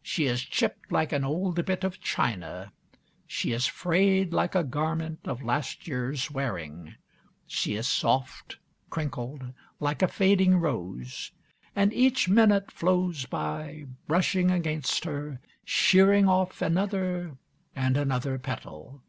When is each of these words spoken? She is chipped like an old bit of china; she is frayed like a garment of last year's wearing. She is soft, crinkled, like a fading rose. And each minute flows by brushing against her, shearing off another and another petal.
She 0.00 0.26
is 0.26 0.42
chipped 0.42 0.92
like 0.92 1.10
an 1.12 1.24
old 1.24 1.64
bit 1.66 1.82
of 1.82 2.00
china; 2.00 2.70
she 3.26 3.50
is 3.50 3.66
frayed 3.66 4.32
like 4.32 4.54
a 4.54 4.62
garment 4.62 5.18
of 5.24 5.42
last 5.42 5.88
year's 5.88 6.30
wearing. 6.30 6.94
She 7.48 7.74
is 7.74 7.88
soft, 7.88 8.58
crinkled, 8.90 9.52
like 9.80 10.00
a 10.00 10.06
fading 10.06 10.54
rose. 10.56 11.32
And 11.74 11.92
each 11.92 12.28
minute 12.28 12.70
flows 12.70 13.26
by 13.26 13.86
brushing 14.06 14.52
against 14.52 15.02
her, 15.04 15.40
shearing 15.64 16.28
off 16.28 16.62
another 16.62 17.36
and 17.74 17.96
another 17.96 18.38
petal. 18.38 19.02